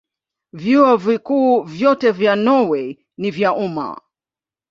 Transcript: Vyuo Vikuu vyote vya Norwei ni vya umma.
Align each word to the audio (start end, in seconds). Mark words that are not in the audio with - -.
Vyuo 0.53 0.95
Vikuu 0.97 1.61
vyote 1.63 2.11
vya 2.11 2.35
Norwei 2.35 3.05
ni 3.17 3.31
vya 3.31 3.53
umma. 3.53 4.01